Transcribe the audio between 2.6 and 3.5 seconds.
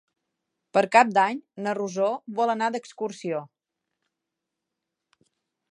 d'excursió.